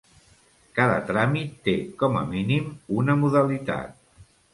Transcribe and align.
Cada 0.77 0.95
tràmit 1.09 1.51
té, 1.67 1.75
com 1.99 2.17
a 2.21 2.23
mínim, 2.31 2.71
una 3.03 3.17
modalitat. 3.25 3.95